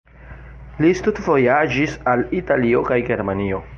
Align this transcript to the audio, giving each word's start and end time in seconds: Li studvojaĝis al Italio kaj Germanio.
Li 0.85 0.91
studvojaĝis 1.01 1.93
al 2.15 2.25
Italio 2.39 2.83
kaj 2.89 2.99
Germanio. 3.11 3.63